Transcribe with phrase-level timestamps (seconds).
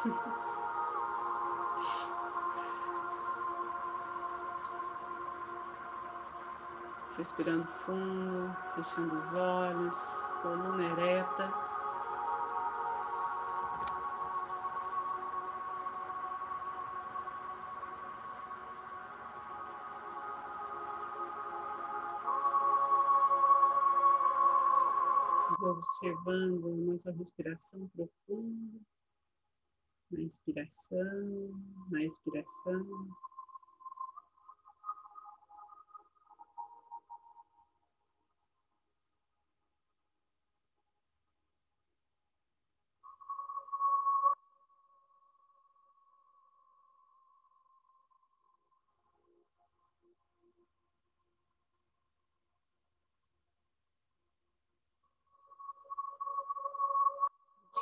[7.18, 11.70] Respirando fundo, fechando os olhos, coluna ereta.
[25.62, 28.59] observando a nossa respiração profunda,
[30.10, 31.50] na inspiração,
[31.90, 32.86] na expiração.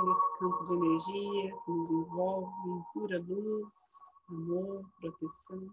[0.00, 3.74] Sentindo esse campo de energia que nos envolve pura luz,
[4.28, 5.68] amor, proteção.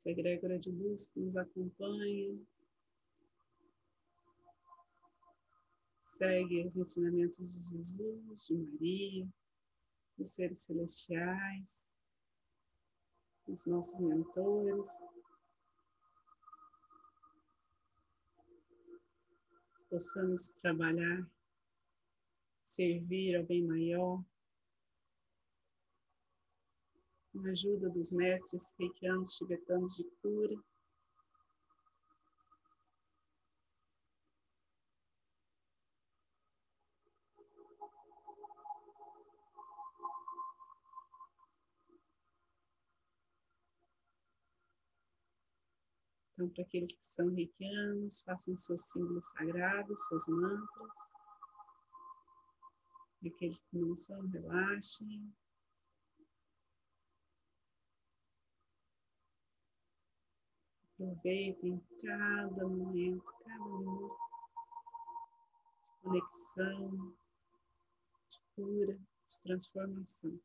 [0.00, 2.40] Essa egrégora de luz que nos acompanha.
[6.02, 9.28] Segue os ensinamentos de Jesus, de Maria,
[10.16, 11.90] dos seres celestiais,
[13.46, 14.88] dos nossos mentores.
[19.90, 21.30] Possamos trabalhar,
[22.62, 24.24] servir ao bem maior,
[27.40, 30.54] com a ajuda dos mestres reikianos tibetanos de cura.
[46.34, 50.98] Então, para aqueles que são reikianos, façam seus símbolos sagrados, seus mantras.
[53.26, 55.30] Aqueles que não são, relaxem.
[61.00, 64.18] Aproveitem cada momento, cada minuto
[65.82, 67.14] de conexão,
[68.28, 70.38] de cura, de transformação.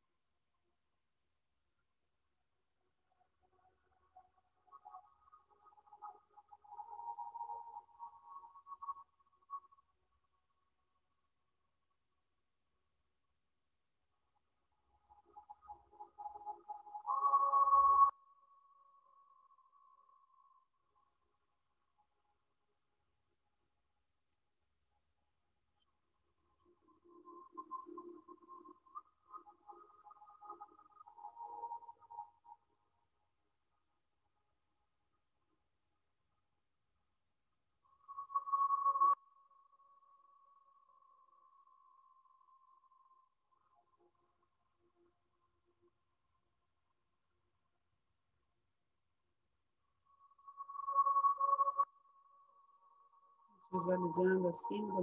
[53.76, 55.02] Visualizando assim da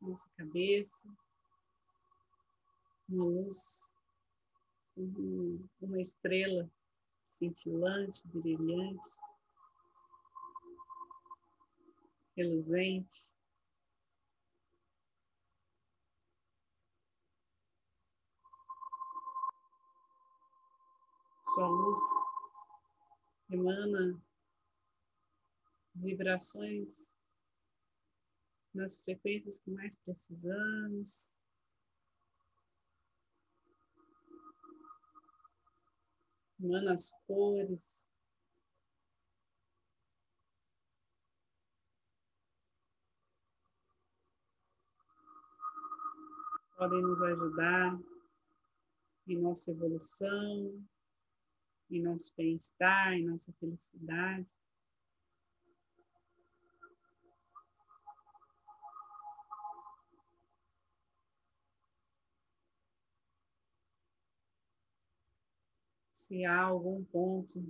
[0.00, 1.06] nossa cabeça,
[3.06, 3.94] uma luz,
[4.96, 6.70] uma estrela
[7.26, 9.20] cintilante, brilhante,
[12.34, 13.34] reluzente.
[21.46, 22.00] Sua luz
[23.50, 24.18] emana
[25.94, 27.13] vibrações
[28.74, 31.34] nas frequências que mais precisamos.
[36.58, 38.10] Emana as cores.
[46.76, 47.98] Podem nos ajudar
[49.28, 50.84] em nossa evolução,
[51.90, 54.54] em nosso bem-estar, em nossa felicidade.
[66.24, 67.62] se há algum ponto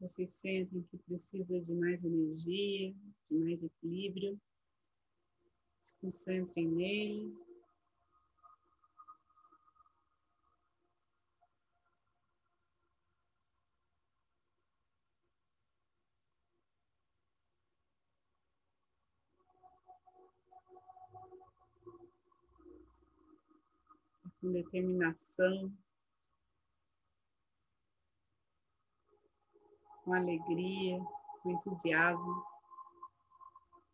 [0.00, 2.94] vocês sentem que precisa de mais energia,
[3.30, 4.40] de mais equilíbrio,
[5.80, 7.45] se concentrem nele.
[24.46, 25.76] Com determinação,
[30.04, 31.00] com alegria,
[31.42, 32.44] com entusiasmo,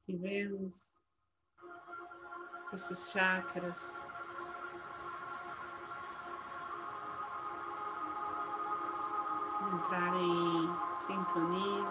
[0.04, 0.98] que vemos
[2.74, 4.02] esses chakras
[9.72, 11.86] entrarem em sintonia,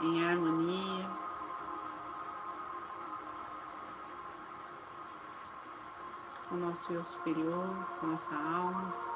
[0.00, 1.29] em harmonia.
[6.50, 9.10] Com o nosso eu superior, com nossa alma.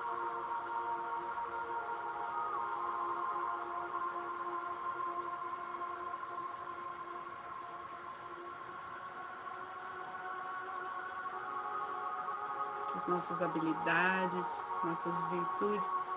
[12.95, 16.15] as nossas habilidades, nossas virtudes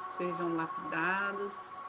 [0.00, 1.83] sejam lapidadas.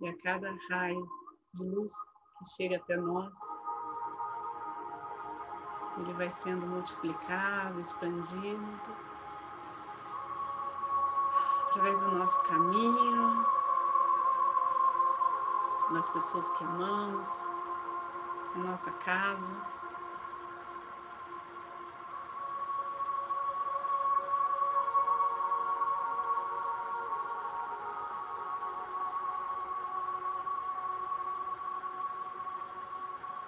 [0.00, 1.08] E a cada raio
[1.54, 1.92] de luz
[2.38, 3.32] que chega até nós,
[5.98, 9.06] ele vai sendo multiplicado, expandido
[11.70, 13.46] através do nosso caminho,
[15.92, 17.50] das pessoas que amamos,
[18.54, 19.75] a nossa casa.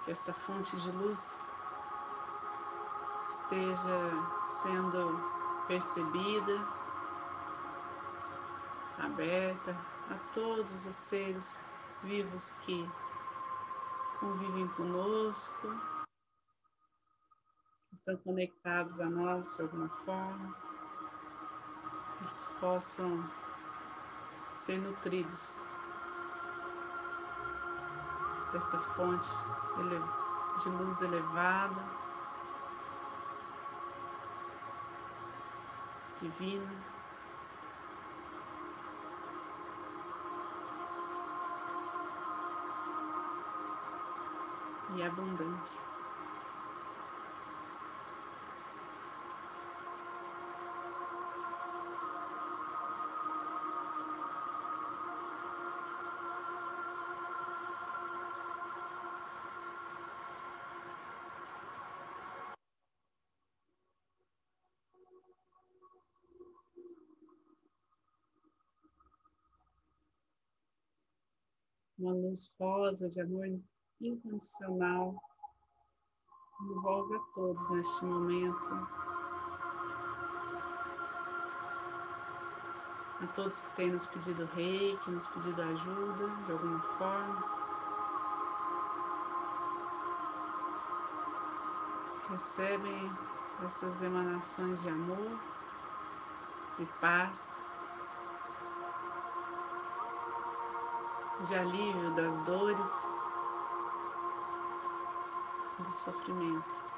[0.09, 1.45] Essa fonte de luz
[3.29, 5.21] esteja sendo
[5.67, 6.67] percebida,
[8.97, 9.77] aberta
[10.09, 11.63] a todos os seres
[12.01, 12.89] vivos que
[14.19, 15.67] convivem conosco,
[17.93, 20.57] estão conectados a nós de alguma forma,
[22.19, 23.31] eles possam
[24.55, 25.68] ser nutridos
[28.51, 29.29] desta fonte
[29.77, 31.99] de luz elevada.
[36.19, 36.89] divina.
[44.95, 45.98] E abundante.
[71.99, 73.45] Uma luz rosa de amor
[73.99, 75.21] incondicional
[76.61, 78.73] envolve a todos neste momento.
[83.21, 87.59] A todos que têm nos pedido rei, que nos pedido ajuda de alguma forma.
[92.29, 93.11] Recebem
[93.65, 95.37] essas emanações de amor,
[96.77, 97.61] de paz,
[101.47, 103.11] de alívio das dores,
[105.79, 106.88] do sofrimento.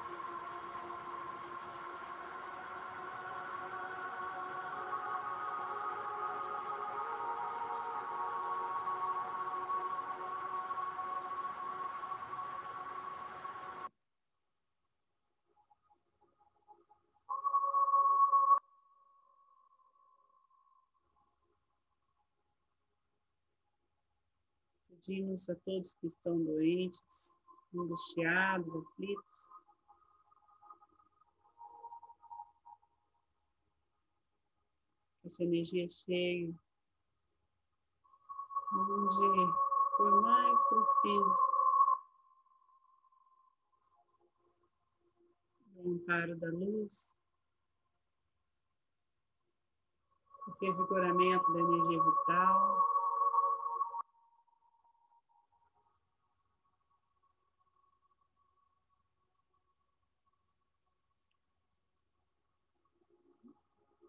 [24.92, 27.34] Pedimos a todos que estão doentes,
[27.74, 29.50] angustiados, aflitos,
[35.24, 36.54] essa energia cheia,
[38.74, 39.52] onde
[39.96, 41.52] for mais preciso.
[45.76, 47.18] O amparo da luz,
[50.46, 52.91] o revigoramento da energia vital.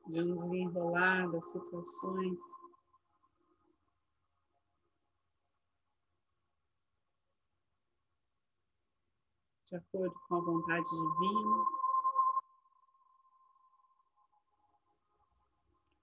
[0.07, 2.39] de um desenrolar das situações.
[9.65, 11.65] De acordo com a vontade divina.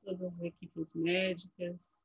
[0.03, 2.05] Todas as equipes médicas,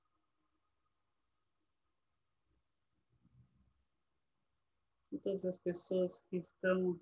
[5.09, 6.99] todas as pessoas que estão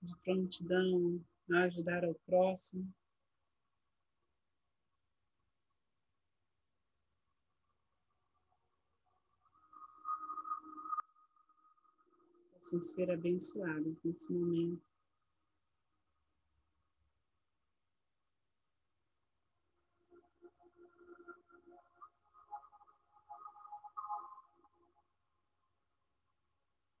[0.00, 1.22] de prontidão
[1.52, 2.92] a ajudar ao próximo.
[12.52, 14.96] Possam ser abençoados nesse momento.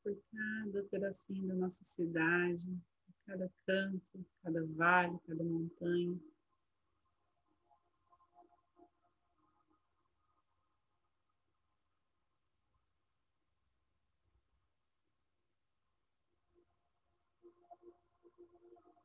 [0.06, 2.80] por cada pedacinho da nossa cidade,
[3.26, 6.18] cada canto, cada vale, cada montanha.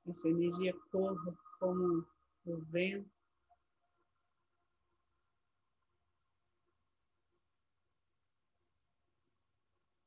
[0.08, 2.06] Essa energia corra como
[2.46, 3.22] o vento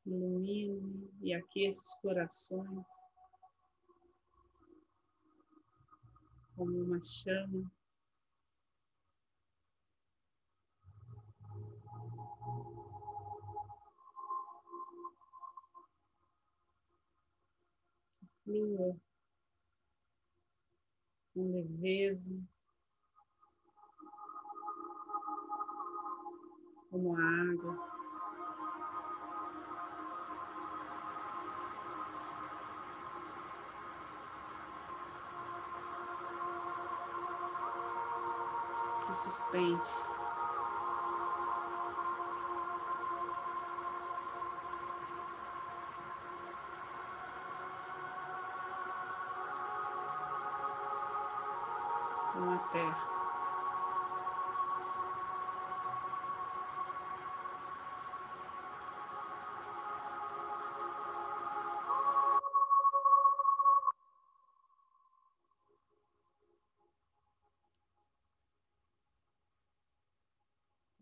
[0.04, 3.03] ilumine e aqueça os corações
[6.56, 7.70] como uma chama.
[18.44, 18.96] Flua
[21.34, 22.32] com leveza,
[26.90, 27.93] como a água.
[39.06, 40.13] Que sustente.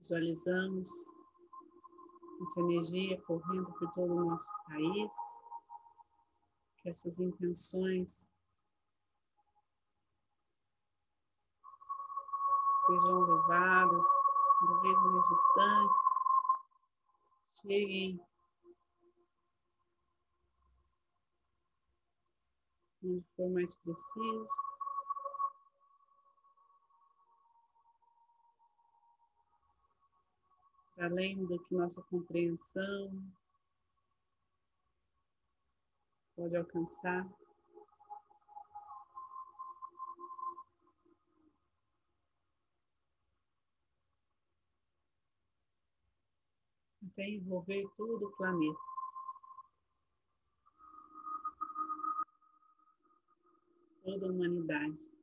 [0.02, 0.88] Visualizamos
[2.42, 5.14] essa energia correndo por todo o nosso país,
[6.78, 8.28] que essas intenções
[12.84, 14.06] sejam levadas
[14.58, 15.98] cada vez mais distantes,
[17.60, 18.20] cheguem
[23.04, 24.71] onde for mais preciso.
[31.02, 33.10] Além do que nossa compreensão
[36.36, 37.28] pode alcançar.
[47.04, 48.80] Até envolver todo o planeta.
[54.04, 55.21] Toda a humanidade.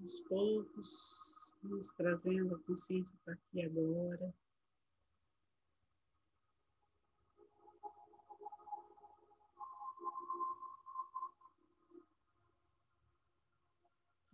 [0.00, 4.34] Aos poucos, vamos trazendo a consciência para aqui agora.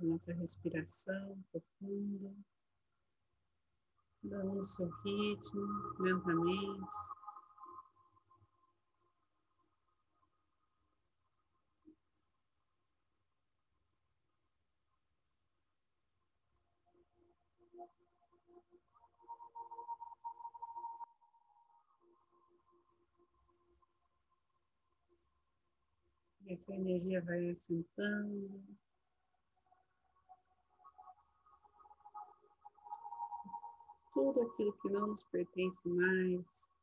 [0.00, 2.35] A nossa respiração profunda,
[4.23, 5.62] dando o seu ritmo
[5.99, 7.19] lentamente.
[26.48, 28.60] Essa energia vai assentando.
[34.12, 36.79] Tudo aquilo que não nos pertence mais.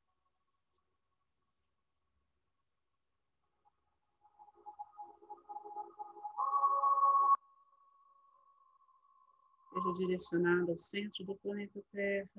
[9.81, 12.29] Seja direcionado ao centro do planeta Terra,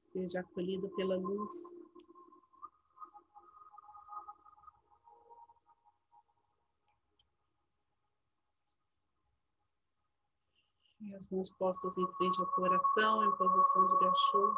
[0.00, 1.52] seja acolhido pela luz.
[11.00, 14.54] E as mãos postas em frente ao coração, em posição de gachô.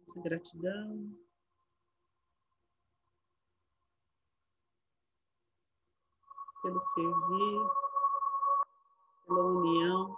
[0.00, 1.23] Nossa gratidão.
[6.64, 7.60] Pelo servir,
[9.26, 10.16] pela união.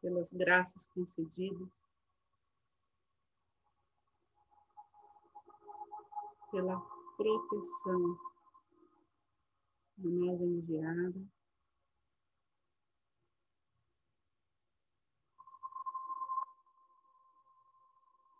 [0.00, 1.84] pelas graças concedidas,
[6.50, 6.80] pela
[7.16, 8.18] proteção
[9.98, 11.20] a nós enviada.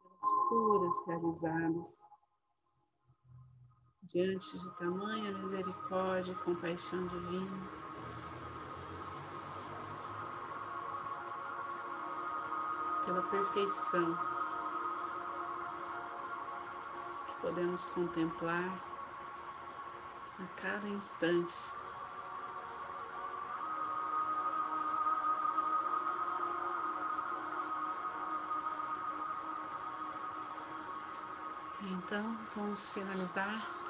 [0.02, 2.19] pelas curas realizadas
[4.12, 7.80] diante de tamanha misericórdia e compaixão divina.
[13.06, 14.16] pela perfeição
[17.26, 18.72] que podemos contemplar
[20.38, 21.72] a cada instante.
[31.82, 33.89] Então, vamos finalizar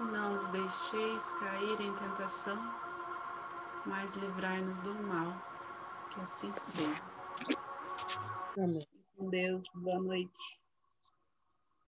[0.00, 2.56] E não nos deixeis cair em tentação,
[3.84, 5.30] mas livrai-nos do mal,
[6.10, 7.02] que assim seja.
[8.56, 8.88] Amém.
[9.14, 10.58] Com Deus, boa noite.